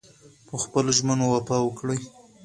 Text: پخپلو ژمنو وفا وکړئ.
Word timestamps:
پخپلو 0.49 0.91
ژمنو 0.97 1.25
وفا 1.29 1.57
وکړئ. 1.63 1.99